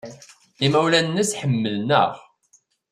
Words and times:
Imawlan-nnes 0.65 1.31
ḥemmlen-aɣ. 1.39 2.11